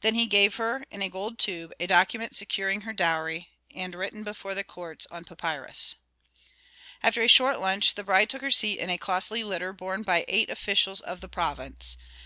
[0.00, 4.22] Then he gave her, in a gold tube, a document securing her dowry, and written
[4.24, 5.96] before the court on papyrus.
[7.02, 10.24] After a short lunch the bride took her seat in a costly litter borne by
[10.28, 11.98] eight officials of the province.